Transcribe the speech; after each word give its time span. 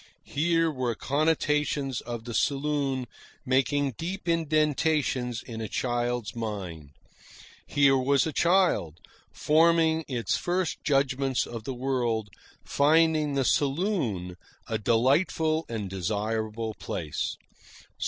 Here 0.33 0.71
were 0.71 0.95
connotations 0.95 2.01
of 2.01 2.23
the 2.23 2.33
saloon 2.33 3.05
making 3.45 3.91
deep 3.99 4.27
indentations 4.27 5.43
in 5.43 5.61
a 5.61 5.67
child's 5.67 6.35
mind. 6.35 6.89
Here 7.67 7.95
was 7.95 8.25
a 8.25 8.33
child, 8.33 8.97
forming 9.31 10.03
its 10.07 10.37
first 10.37 10.83
judgments 10.83 11.45
of 11.45 11.65
the 11.65 11.75
world, 11.75 12.29
finding 12.65 13.35
the 13.35 13.45
saloon 13.45 14.37
a 14.67 14.79
delightful 14.79 15.67
and 15.69 15.87
desirable 15.87 16.73
place. 16.79 17.37